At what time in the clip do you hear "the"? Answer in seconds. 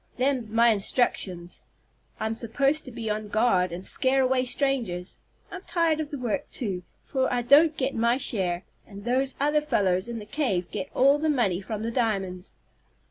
6.09-6.17, 10.17-10.25, 11.19-11.29, 11.83-11.91